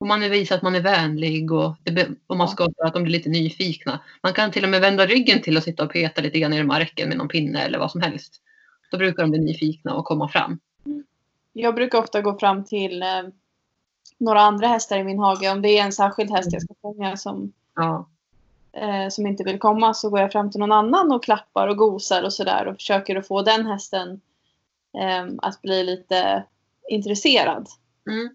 [0.00, 3.12] Och man visar att man är vänlig och, det, och man skapar att de blir
[3.12, 4.00] lite nyfikna.
[4.22, 6.62] Man kan till och med vända ryggen till och sitta och peta lite grann i
[6.62, 8.42] marken med någon pinne eller vad som helst.
[8.90, 10.58] Då brukar de bli nyfikna och komma fram.
[11.52, 13.22] Jag brukar ofta gå fram till eh,
[14.18, 15.50] några andra hästar i min hage.
[15.50, 18.08] Om det är en särskild häst jag ska fånga som, Ja,
[18.82, 21.76] eh, som inte vill komma så går jag fram till någon annan och klappar och
[21.76, 24.20] gosar och sådär och försöker att få den hästen
[24.98, 26.44] eh, att bli lite
[26.88, 27.68] intresserad.
[28.10, 28.28] mm.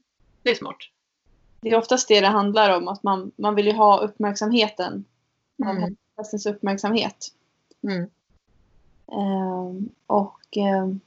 [0.43, 0.77] det är smart.
[1.61, 5.05] Det är oftast det det handlar om, att man, man vill ju ha uppmärksamheten.
[5.65, 5.95] Mm.
[6.17, 7.27] Hästens uppmärksamhet.
[7.83, 8.09] Mm.
[9.11, 10.99] Ehm, och ehm,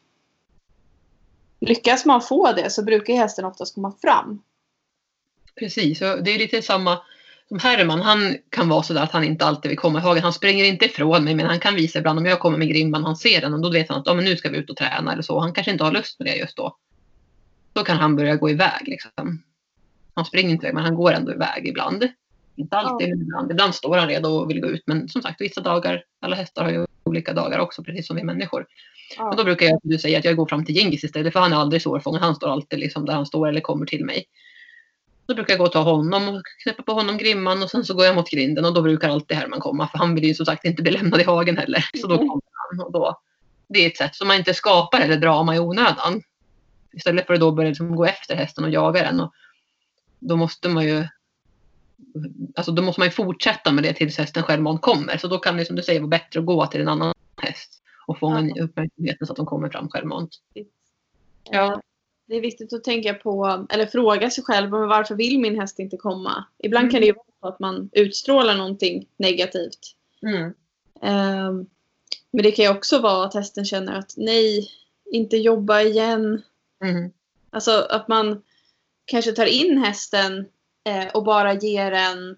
[1.60, 4.42] lyckas man få det så brukar hästen oftast komma fram.
[5.54, 6.98] Precis, och det är lite samma
[7.48, 8.00] som Herman.
[8.00, 10.18] Han kan vara sådär att han inte alltid vill komma ihåg.
[10.18, 13.04] Han springer inte ifrån mig, men han kan visa ibland om jag kommer med grimman
[13.04, 14.76] han ser den och då vet han att ja, men nu ska vi ut och
[14.76, 15.40] träna eller så.
[15.40, 16.76] Han kanske inte har lust med det just då.
[17.72, 19.42] Då kan han börja gå iväg liksom.
[20.14, 22.08] Han springer inte iväg, men han går ändå iväg ibland.
[22.56, 23.50] Inte alltid, men ibland.
[23.50, 26.64] Ibland står han redo och vill gå ut, men som sagt vissa dagar, alla hästar
[26.64, 28.66] har ju olika dagar också, precis som vi människor.
[29.16, 29.30] Ja.
[29.30, 31.52] Och då brukar jag du säga att jag går fram till Gingis istället för han
[31.52, 32.22] är aldrig svårfångad.
[32.22, 34.24] Han står alltid liksom där han står eller kommer till mig.
[35.26, 37.94] Då brukar jag gå och ta honom och knäppa på honom grimman och sen så
[37.94, 40.46] går jag mot grinden och då brukar alltid Herman komma för han vill ju som
[40.46, 41.84] sagt inte bli lämnad i hagen heller.
[42.00, 42.28] Så då Mm.
[42.28, 43.20] kommer han och då.
[43.68, 46.22] Det är ett sätt som man inte skapar eller drama i onödan.
[46.92, 49.20] Istället för att då börja liksom gå efter hästen och jaga den.
[49.20, 49.32] Och
[50.18, 51.04] då måste man ju
[52.56, 55.16] Alltså då måste man ju fortsätta med det tills hästen självmant kommer.
[55.18, 57.82] Så då kan det som du säger vara bättre att gå till en annan häst
[58.06, 58.64] och fånga Ja.
[58.64, 60.30] uppmärksamheten så att de kommer fram självmant.
[61.50, 61.80] Ja.
[62.26, 65.78] Det är viktigt att tänka på, eller fråga sig själv, men varför vill min häst
[65.78, 66.44] inte komma?
[66.58, 66.90] Ibland Mm.
[66.92, 69.78] kan det ju vara så att man utstrålar någonting negativt.
[70.22, 70.54] Mm.
[71.02, 71.66] Ehm,
[72.30, 74.68] Men det kan ju också vara att hästen känner att nej,
[75.12, 76.42] inte jobba igen.
[76.84, 77.10] Mm.
[77.50, 78.42] Alltså att man
[79.04, 80.46] kanske tar in hästen
[80.84, 82.36] eh, och bara ger den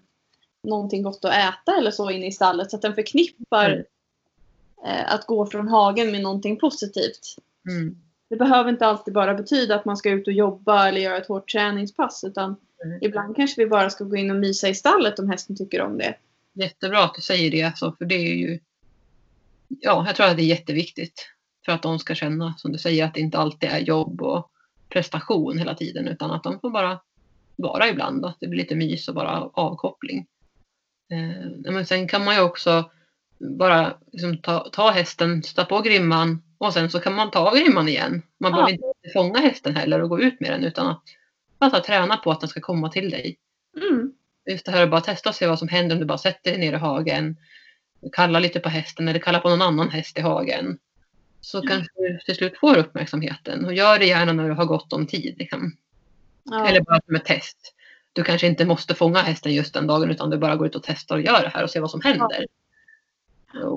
[0.63, 3.85] någonting gott att äta eller så inne i stallet så att den förknippar Mm.
[4.85, 7.35] eh, att gå från hagen med någonting positivt.
[7.69, 7.97] Mm.
[8.29, 11.27] Det behöver inte alltid bara betyda att man ska ut och jobba eller göra ett
[11.27, 12.99] hårt träningspass utan Mm.
[13.01, 15.97] ibland kanske vi bara ska gå in och mysa i stallet om hästen tycker om
[15.97, 16.15] det.
[16.53, 18.59] Jättebra att du säger det, alltså, för det är ju...
[19.67, 21.29] Ja, jag tror att det är jätteviktigt
[21.65, 24.51] för att de ska känna, som du säger, att det inte alltid är jobb och
[24.89, 26.99] prestation hela tiden utan att de får bara
[27.55, 28.25] vara ibland.
[28.25, 30.27] Att det blir lite mys och bara avkoppling.
[31.11, 32.91] Eh, men sen kan man ju också
[33.39, 37.87] bara liksom ta, ta hästen, sätta på grimman och sen så kan man ta grimman
[37.87, 38.21] igen.
[38.37, 38.55] Man Ja.
[38.55, 41.01] behöver inte fånga hästen heller och gå ut med den utan att
[41.59, 43.37] bara träna på att den ska komma till dig.
[43.77, 44.13] Mm.
[44.49, 46.51] Just det här att bara testa och se vad som händer om du bara sätter
[46.51, 47.37] dig ner i hagen.
[48.13, 50.77] Kallar lite på hästen eller kallar på någon annan häst i hagen.
[51.41, 51.67] Så Mm.
[51.69, 53.65] kanske du till slut får uppmärksamheten.
[53.65, 55.35] Och gör det gärna när du har gott om tid.
[55.39, 55.77] Liksom.
[56.43, 56.67] Ja.
[56.67, 57.75] Eller bara som ett test.
[58.13, 60.83] Du kanske inte måste fånga hästen just den dagen utan du bara går ut och
[60.83, 62.25] testar och gör det här och ser vad som händer.
[62.25, 62.45] Och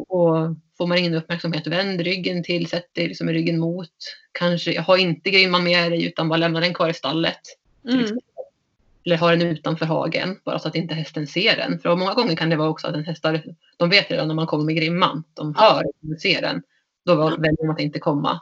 [0.09, 3.91] och får man ingen uppmärksamhet, vänd ryggen till, sätt dig liksom ryggen mot.
[4.33, 7.41] Kanske ha inte grimman med dig utan bara lämna den kvar i stallet.
[7.89, 8.19] Mm.
[9.05, 11.79] Eller ha den utanför hagen bara så att inte hästen ser den.
[11.79, 13.43] För många gånger kan det vara också att en hästar,
[13.77, 15.25] de vet redan när man kommer med grimman.
[15.35, 16.63] De hör och ser den.
[17.05, 18.41] Då väljer de att inte komma.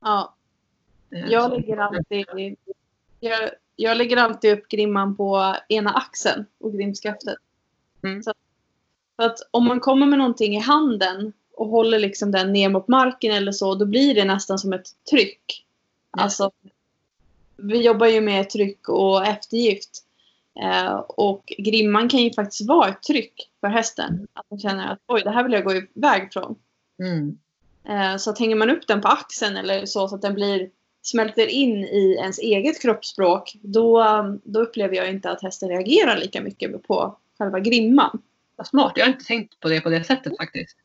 [0.00, 0.34] Ja.
[1.14, 2.26] Eh, Jag så- lägger alltid,
[3.20, 7.36] jag, jag lägger alltid upp grimman på ena axeln och grimskaftet.
[8.04, 8.22] Mm.
[8.22, 8.32] Så,
[9.16, 12.88] för att om man kommer med någonting i handen och håller liksom den ner mot
[12.88, 15.66] marken eller så, då blir det nästan som ett tryck.
[16.10, 16.50] Alltså,
[17.56, 20.04] vi jobbar ju med tryck och eftergift.
[20.62, 24.26] Eh, och grimman kan ju faktiskt vara ett tryck för hästen.
[24.32, 26.56] Att man känner att oj, det här vill jag gå iväg från.
[26.98, 27.38] Mm.
[27.88, 30.70] Eh, Så att hänger man upp den på axeln eller så, så att den blir,
[31.02, 34.04] smälter in i ens eget kroppsspråk, då,
[34.44, 38.22] då upplever jag inte att hästen reagerar lika mycket på själva grimman.
[38.56, 38.92] Vad smart.
[38.96, 40.76] Jag har inte tänkt på det på det sättet faktiskt.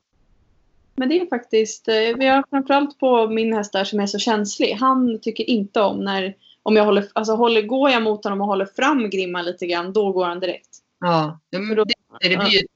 [0.95, 4.19] Men det är faktiskt, eh, vi har framförallt på min häst där som är så
[4.19, 4.73] känslig.
[4.73, 8.47] Han tycker inte om när, om jag håller, alltså håller, går jag mot honom och
[8.47, 10.69] håller fram grimman lite grann, då går han direkt.
[10.99, 11.93] Ja, men då- det,
[12.29, 12.67] det, blir ju,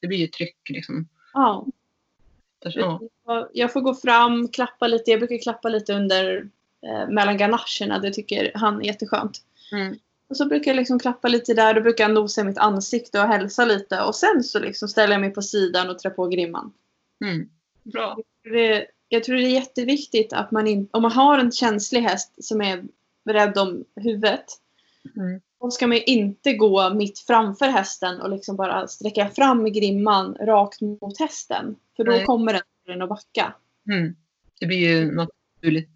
[0.00, 1.08] det blir ju tryck liksom.
[1.32, 1.66] Ja.
[2.64, 3.00] Ja.
[3.52, 5.10] Jag får gå fram, klappa lite.
[5.10, 6.48] Jag brukar klappa lite under
[6.86, 7.98] eh, mellan ganacherna.
[7.98, 9.38] Det tycker han är jätteskönt.
[9.72, 9.98] Mm.
[10.28, 11.74] Och så brukar jag liksom klappa lite där.
[11.74, 14.02] Då brukar jag nosa i mitt ansikte och hälsa lite.
[14.02, 16.72] Och sen så liksom ställer jag mig på sidan och trär på grimman.
[17.24, 17.48] Mm.
[17.82, 18.18] Bra.
[18.42, 22.32] Det, jag tror det är jätteviktigt att man in, om man har en känslig häst
[22.38, 22.84] som är
[23.24, 24.44] rädd om huvudet.
[25.16, 25.40] Mm.
[25.60, 30.80] Då ska man inte gå mitt framför hästen och liksom bara sträcka fram grimman rakt
[30.80, 31.76] mot hästen.
[31.96, 32.24] För då Nej.
[32.24, 33.54] kommer den att backa.
[33.90, 34.16] Mm.
[34.60, 35.90] Det blir ju naturligt.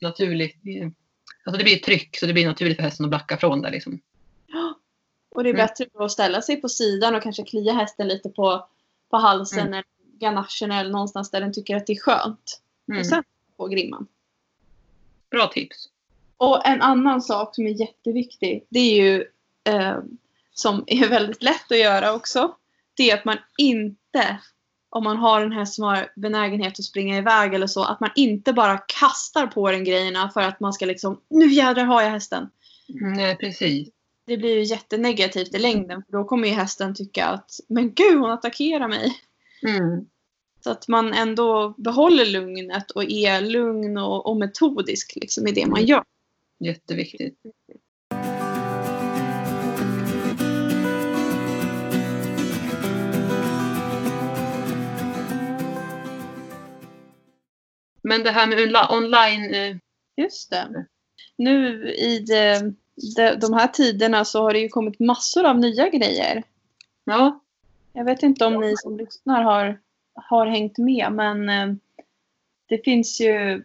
[0.00, 0.56] naturligt.
[1.46, 3.70] Alltså det blir tryck så det blir naturligt för hästen att backa från det.
[3.70, 4.00] Liksom.
[5.30, 5.66] Och det är Mm.
[5.66, 8.68] bättre då att ställa sig på sidan och kanske klia hästen lite på,
[9.10, 9.72] på halsen Mm.
[9.72, 9.84] eller
[10.18, 12.60] ganachen eller någonstans där den tycker att det är skönt.
[12.88, 13.00] Mm.
[13.00, 13.24] Och sen
[13.56, 14.06] på grimman.
[15.30, 15.88] Bra tips.
[16.36, 19.24] Och en annan sak som är jätteviktig, det är ju
[19.64, 19.98] eh,
[20.52, 22.54] som är väldigt lätt att göra också.
[22.94, 24.40] Det är att man inte,
[24.90, 28.10] om man har en häst som har benägenhet att springa iväg eller så, att man
[28.16, 32.10] inte bara kastar på den grejerna för att man ska liksom, nu jädrar har jag
[32.10, 32.50] hästen.
[32.88, 33.88] Mm, Nej, precis.
[34.26, 38.18] Det blir ju jättenegativt i längden för då kommer ju hästen tycka att men gud
[38.18, 39.20] hon attackerar mig.
[39.62, 40.06] Mm.
[40.64, 45.66] Så att man ändå behåller lugnet och är lugn och, och metodisk liksom i det
[45.66, 46.04] man gör.
[46.58, 47.38] Jätteviktigt.
[58.08, 59.54] Men det här med online...
[59.54, 59.76] eh,
[60.16, 60.86] Just det.
[61.36, 62.58] Nu i de,
[63.16, 66.42] de, de här tiderna så har det ju kommit massor av nya grejer.
[67.04, 67.40] Ja,
[67.92, 69.80] Jag vet inte om ni som lyssnar har,
[70.14, 71.74] har hängt med men eh,
[72.68, 73.62] det finns ju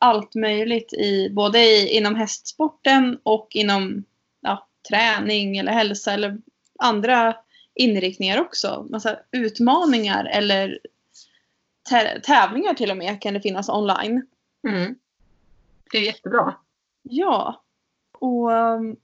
[0.00, 4.04] allt möjligt i både i, inom hästsporten och inom
[4.40, 6.38] ja, träning eller hälsa eller
[6.78, 7.36] andra
[7.74, 8.86] inriktningar också.
[8.90, 10.78] Massa utmaningar eller
[12.22, 14.26] tävlingar till och med kan det finnas online.
[14.68, 14.94] mm.
[15.92, 16.54] det är jättebra.
[17.02, 17.62] Ja.
[18.18, 18.96] Och um,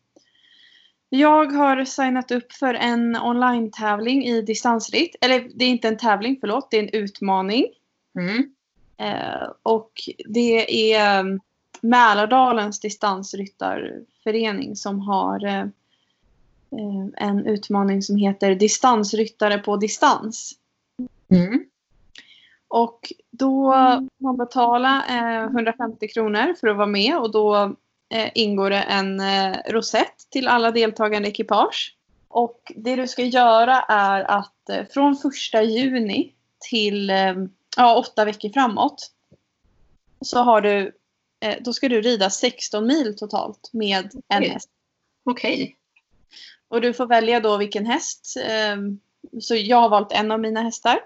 [1.09, 5.17] Jag har signat upp för en online-tävling i distansritt.
[5.21, 6.71] Eller det är inte en tävling, förlåt.
[6.71, 7.67] Det är en utmaning.
[8.19, 8.55] Mm.
[8.97, 9.93] Eh, och
[10.29, 11.41] det är um,
[11.81, 20.53] Mälardalens distansryttarförening som har eh, eh, en utmaning som heter Distansryttare på distans.
[21.31, 21.65] Mm.
[22.71, 27.77] Och då får man betala eh, 150 kronor för att vara med och då
[28.15, 31.97] eh, ingår det en eh, rosett till alla deltagande ekipage.
[32.29, 36.33] Och det du ska göra är att eh, från första juni
[36.71, 37.35] till eh,
[37.77, 39.11] ja, åtta veckor framåt
[40.21, 40.93] så har du,
[41.41, 44.71] eh, då ska du rida 16 mil totalt med en häst.
[45.25, 45.77] Okej.
[46.69, 48.37] Och du får välja då vilken häst.
[48.47, 48.77] eh,
[49.41, 51.01] Så jag har valt en av mina hästar.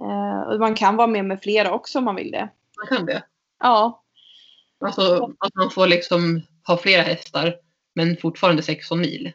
[0.00, 2.48] Eh, man kan vara med med flera också om man vill det.
[2.76, 3.22] Man kan det.
[3.58, 4.02] Ja,
[4.84, 7.54] Alltså att man får liksom ha flera hästar
[7.94, 9.32] men fortfarande 16 mil.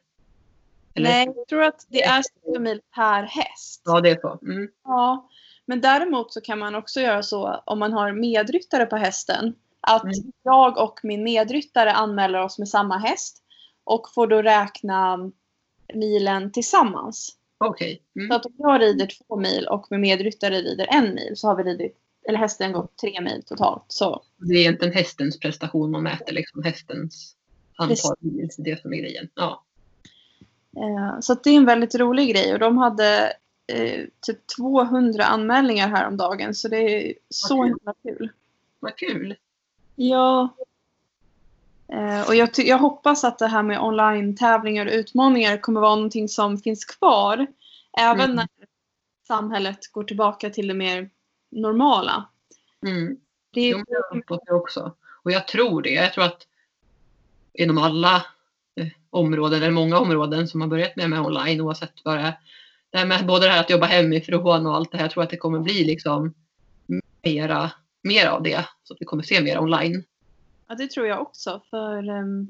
[0.95, 1.09] Eller?
[1.09, 3.81] nej, jag tror att det är 16 mil per häst.
[3.85, 4.39] Ja, det är så.
[4.41, 4.67] Mm.
[4.83, 5.29] Ja,
[5.65, 9.55] men däremot så kan man också göra så om man har medryttare på hästen.
[9.81, 10.15] Att Mm.
[10.43, 13.41] jag och min medryttare anmäler oss med samma häst.
[13.83, 15.17] Och får då räkna
[15.93, 17.35] milen tillsammans.
[17.57, 18.01] Okej.
[18.13, 18.31] Så Mm.
[18.35, 21.63] att om jag rider två mil och min medryttare rider en mil så har vi
[21.63, 23.83] ridit, eller hästen gått tre mil totalt.
[23.87, 27.35] Så Det är egentligen hästens prestation man mäter, liksom hästens
[27.75, 28.49] antal mil.
[28.57, 29.29] Det är det som är grejen.
[29.35, 29.63] Ja.
[30.77, 33.33] Eh, Så att det är en väldigt rolig grej och de hade
[33.67, 37.65] eh, typ 200 anmälningar häromdagen så det är så kul.
[37.65, 38.29] himla kul.
[38.79, 39.35] Vad kul.
[39.95, 40.49] Ja.
[41.93, 46.29] Eh, och jag, jag hoppas att det här med online-tävlingar och utmaningar kommer vara någonting
[46.29, 47.47] som finns kvar.
[47.97, 48.35] Även Mm.
[48.35, 48.47] när
[49.27, 51.09] samhället går tillbaka till det mer
[51.51, 52.25] normala.
[52.85, 53.17] Mm.
[53.53, 54.95] Det är, hoppas det också.
[55.23, 55.89] Och jag tror det.
[55.89, 56.47] Jag tror att
[57.53, 58.15] inom alla
[58.75, 62.39] eh, områden, eller många områden som har börjat med, med online, oavsett vad det är.
[62.89, 65.23] Det här med både det här att jobba hemifrån och allt det här, jag tror
[65.23, 66.33] att det kommer bli liksom
[67.23, 67.71] mera,
[68.03, 68.65] mera av det.
[68.83, 70.03] Så att vi kommer se mer online.
[70.67, 71.61] Ja, det tror jag också.
[71.69, 72.47] För ehm,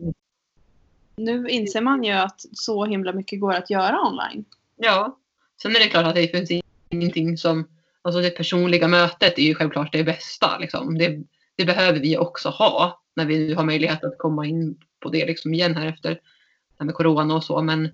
[1.15, 4.45] nu inser man ju att så himla mycket går att göra online.
[4.75, 5.17] Ja.
[5.61, 7.67] Sen är det klart att det finns ingenting som,
[8.01, 10.57] alltså det personliga mötet är ju självklart det bästa.
[10.57, 10.97] Liksom.
[10.97, 11.23] Det,
[11.55, 15.25] det behöver vi också ha när vi nu har möjlighet att komma in på det
[15.25, 16.19] liksom igen här efter det
[16.79, 17.61] här med corona och så.
[17.61, 17.89] Men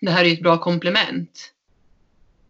[0.00, 1.52] det här är ju ett bra komplement.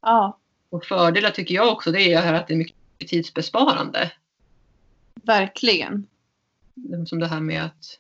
[0.01, 0.39] Ja,
[0.71, 4.13] Och fördelar tycker jag också det är att det är mycket tidsbesparande.
[5.15, 6.07] verkligen.
[7.07, 7.99] Som det här med att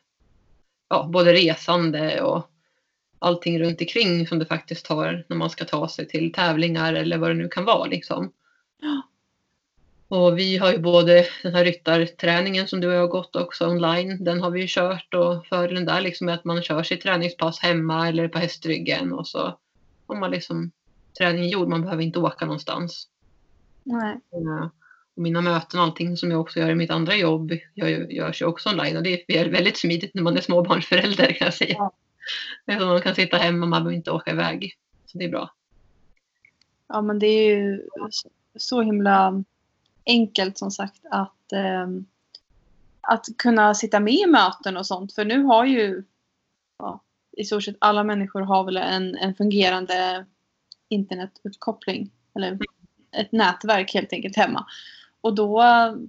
[0.88, 2.50] ja, både resande och
[3.18, 7.18] allting runt omkring som det faktiskt tar när man ska ta sig till tävlingar eller
[7.18, 7.86] vad det nu kan vara.
[7.86, 8.32] Liksom.
[8.80, 9.02] Ja.
[10.08, 13.68] Och vi har ju både den här ryttarträningen som du och jag har gått också
[13.68, 14.24] online.
[14.24, 17.60] Den har vi ju kört och fördelen där liksom är att man kör sitt träningspass
[17.60, 19.58] hemma eller på hästryggen och så
[20.06, 20.70] har man liksom
[21.18, 21.68] träningen gjord.
[21.68, 23.08] Man behöver inte åka någonstans.
[23.84, 24.20] Nej.
[24.32, 24.70] Eh, Och
[25.18, 28.46] mina möten och allting som jag också gör i mitt andra jobb gör, görs ju
[28.46, 31.74] också online och det är väldigt smidigt när man är småbarnsförälder kan jag säga.
[31.78, 31.92] Ja.
[32.64, 32.86] Ja.
[32.86, 34.74] Man kan sitta hemma, man behöver inte åka iväg.
[35.06, 35.50] Så det är bra.
[36.88, 39.44] Ja, men det är ju så- så himla
[40.06, 42.04] enkelt som sagt att, ehm,
[43.00, 45.14] att kunna sitta med i möten och sånt.
[45.14, 46.04] För nu har ju
[46.78, 47.00] ja,
[47.36, 50.26] i stort sett alla människor har väl en, en fungerande
[50.88, 52.10] internetuppkoppling.
[52.34, 52.58] Eller
[53.12, 54.66] ett nätverk helt enkelt hemma.
[55.20, 55.62] Och då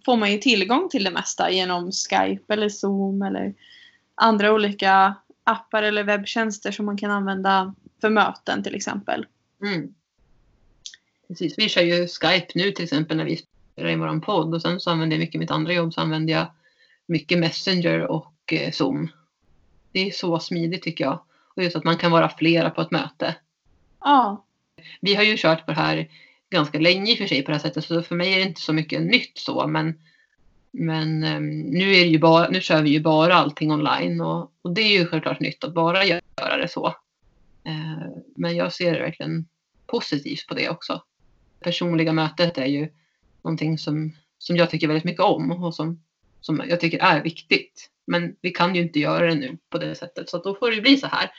[0.05, 3.53] får man ju tillgång till det mesta genom Skype eller Zoom eller
[4.15, 9.25] andra olika appar eller webbtjänster som man kan använda för möten till exempel.
[9.63, 9.93] Mm.
[11.27, 14.61] Precis, vi kör ju Skype nu till exempel när vi spelar in vår podd och
[14.61, 16.47] sen så använder jag mycket mitt andra jobb så använder jag
[17.05, 19.09] mycket Messenger och eh, Zoom.
[19.91, 21.19] Det är så smidigt tycker jag.
[21.55, 23.35] Och just att man kan vara flera på ett möte.
[23.99, 24.45] Ja,
[25.01, 26.09] Vi har ju kört på det här
[26.49, 28.43] ganska länge i och för sig på det här sättet så för mig är det
[28.43, 29.93] inte så mycket nytt så men
[30.71, 34.51] men ehm, nu, är det ju bara, nu kör vi ju bara allting online och,
[34.61, 36.87] och det är ju självklart nytt att bara göra det så.
[37.63, 39.47] Eh, men jag ser verkligen
[39.87, 41.03] positivt på det också.
[41.59, 42.89] Personliga mötet är ju
[43.41, 46.03] någonting som, som jag tycker väldigt mycket om och som,
[46.41, 47.89] som jag tycker är viktigt.
[48.07, 50.69] Men vi kan ju inte göra det nu på det sättet så att då får
[50.69, 51.31] det ju bli så här.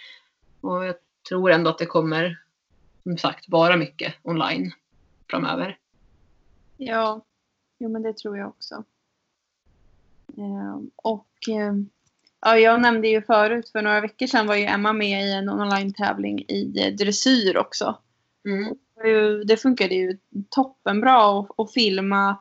[0.61, 0.95] Och jag
[1.29, 2.39] tror ändå att det kommer
[3.03, 4.73] som sagt vara mycket online
[5.31, 5.79] framöver.
[6.77, 7.25] Ja,
[7.79, 8.85] jo, men det tror jag också.
[10.37, 11.89] Ehm, och ehm,
[12.41, 15.49] ja, jag nämnde ju förut, för några veckor sedan var ju Emma med i en
[15.49, 17.99] online-tävling i dressyr också.
[18.45, 18.75] Mm.
[19.47, 20.19] Det funkade ju
[20.49, 22.37] toppenbra att filma,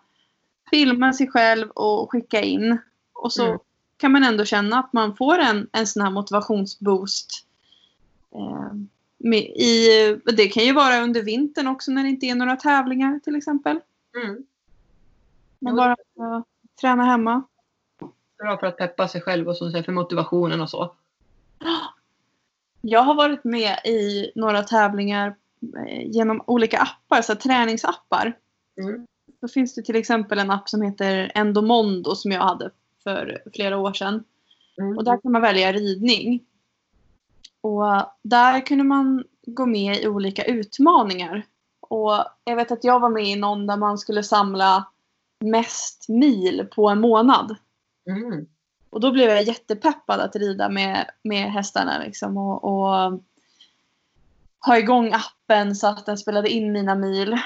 [0.72, 2.78] filma sig själv och skicka in.
[3.14, 3.60] Och så Mm.
[3.98, 7.46] kan man ändå känna att man får en, en sån här motivationsboost
[8.32, 8.72] Eh,
[9.20, 9.88] med, i,
[10.26, 13.80] det kan ju vara under vintern också när det inte är några tävlingar till exempel.
[14.24, 14.44] Mm.
[15.60, 16.44] Man bara ska
[16.82, 17.44] träna hemma.
[18.38, 20.96] Bra för att peppa sig själv och så, för motivationen och så.
[22.82, 25.36] Jag har varit med i några tävlingar
[25.88, 28.38] eh, genom olika appar, så träningsappar.
[28.82, 29.08] Mm.
[29.42, 32.72] Då finns det till exempel en app som heter Endomondo som jag hade
[33.04, 34.24] för flera år sedan.
[34.78, 34.98] Mm.
[34.98, 36.46] Och där kan man välja ridning.
[37.62, 37.86] Och
[38.24, 41.46] där kunde man gå med i olika utmaningar.
[41.82, 44.86] Och jag vet att jag var med i någon där man skulle samla
[45.40, 47.56] mest mil på en månad.
[48.08, 48.48] Mm.
[48.90, 53.22] Och då blev jag jättepeppad att rida med, med hästarna liksom och, och
[54.66, 57.38] ha igång appen så att den spelade in mina mil.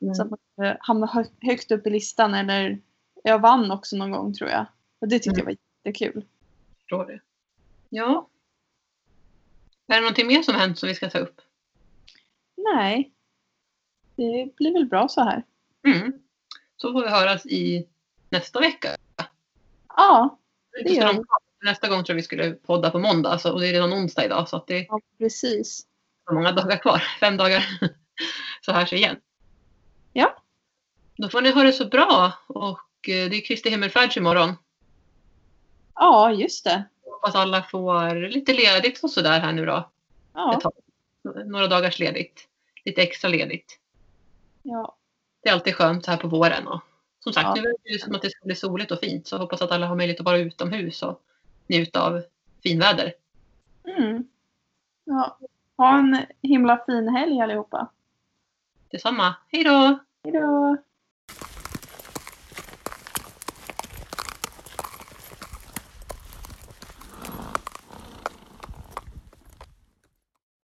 [0.00, 0.14] Mm.
[0.14, 2.80] Så att man kunde hamna hö, högt upp i listan eller
[3.22, 4.66] jag vann också någon gång tror jag.
[5.00, 5.38] Och det tyckte Mm.
[5.38, 6.24] jag var jättekul.
[6.78, 7.20] Förstår det.
[7.88, 8.28] Ja.
[9.90, 11.40] Är det någonting mer som hänt som vi ska ta upp?
[12.56, 13.12] Nej.
[14.16, 15.44] Det blir väl bra så här.
[15.86, 16.12] Mm.
[16.76, 17.86] Så får vi höras i
[18.28, 18.96] nästa vecka.
[19.96, 20.38] Ja,
[20.86, 21.38] så gör kvar.
[21.62, 24.24] Nästa gång tror jag vi skulle podda på måndag så, och det är redan onsdag
[24.24, 25.86] idag så att det är ja precis.
[26.28, 27.02] så många dagar kvar.
[27.20, 27.64] Fem dagar.
[28.60, 29.16] Så hörs vi igen.
[30.12, 30.42] Ja.
[31.16, 34.54] Då får ni ha det så bra och eh, det är Kristi himmelfärds imorgon.
[35.94, 36.84] Ja, just det.
[37.20, 39.90] Hoppas alla får lite ledigt och sådär här nu då.
[40.34, 40.60] Ja.
[41.44, 42.48] Några dagars ledigt.
[42.84, 43.78] Lite extra ledigt.
[44.62, 44.96] ja.
[45.42, 46.66] Det är alltid skönt här på våren.
[46.66, 46.80] Och
[47.20, 47.54] som sagt, Ja.
[47.54, 49.26] nu verkar det ju som att det ska bli soligt och fint.
[49.26, 51.20] Så hoppas att alla har möjlighet att vara utomhus och
[51.66, 52.22] njuta av
[52.62, 53.12] finväder.
[53.84, 54.24] Mm.
[55.04, 55.38] ja.
[55.76, 57.88] Ha en himla fin helg allihopa.
[58.90, 59.34] Detsamma.
[59.52, 59.98] Hej då!
[60.24, 60.76] Hej då!